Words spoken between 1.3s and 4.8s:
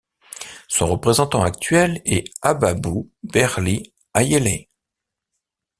actuel est Ababu Berlie Ayele.